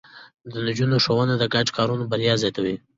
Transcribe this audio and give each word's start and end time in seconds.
د 0.51 0.53
نجونو 0.67 0.97
ښوونه 1.03 1.33
د 1.37 1.43
ګډو 1.53 1.75
کارونو 1.77 2.03
بريا 2.11 2.33
زياتوي. 2.41 2.75